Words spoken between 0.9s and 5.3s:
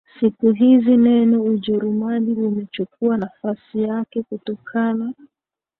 neno Ujerumani limechukua nafasi yake kutokana